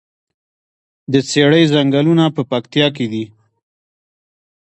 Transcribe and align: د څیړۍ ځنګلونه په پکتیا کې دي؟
د 1.11 1.13
څیړۍ 1.29 1.63
ځنګلونه 1.73 2.25
په 2.35 2.41
پکتیا 2.51 2.87
کې 2.95 3.05
دي؟ 3.11 3.25